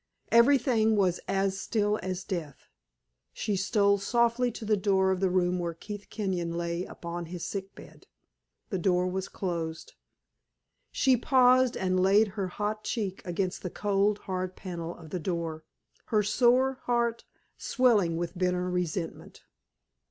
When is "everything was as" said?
0.31-1.59